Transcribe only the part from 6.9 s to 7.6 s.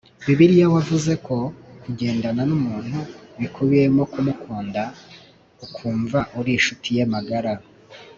ye magara